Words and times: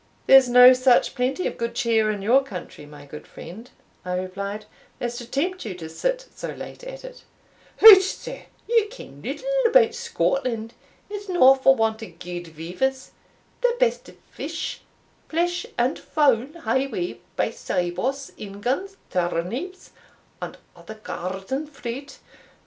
"There's 0.25 0.49
no 0.49 0.73
such 0.73 1.13
plenty 1.13 1.45
of 1.45 1.59
good 1.59 1.75
cheer 1.75 2.09
in 2.09 2.23
your 2.23 2.41
country, 2.43 2.87
my 2.87 3.05
good 3.05 3.27
friend," 3.27 3.69
I 4.03 4.15
replied, 4.15 4.65
"as 4.99 5.15
to 5.19 5.29
tempt 5.29 5.63
you 5.63 5.75
to 5.75 5.87
sit 5.89 6.25
so 6.33 6.49
late 6.53 6.83
at 6.83 7.05
it." 7.05 7.23
"Hout, 7.81 8.01
sir, 8.01 8.41
ye 8.67 8.85
ken 8.87 9.21
little 9.21 9.47
about 9.67 9.93
Scotland; 9.93 10.73
it's 11.07 11.29
no 11.29 11.53
for 11.53 11.75
want 11.75 12.01
of 12.01 12.17
gude 12.17 12.47
vivers 12.47 13.11
the 13.61 13.75
best 13.79 14.09
of 14.09 14.17
fish, 14.31 14.81
flesh, 15.29 15.67
and 15.77 15.99
fowl 15.99 16.47
hae 16.65 16.87
we, 16.87 17.21
by 17.35 17.51
sybos, 17.51 18.31
ingans, 18.39 18.95
turneeps, 19.11 19.91
and 20.41 20.57
other 20.75 20.95
garden 20.95 21.67
fruit. 21.67 22.17